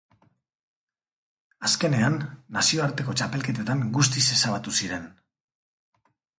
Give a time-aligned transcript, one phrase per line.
[1.69, 2.17] Azkenean,
[2.57, 5.09] nazioarteko txapelketetan guztiz ezabatu ziren.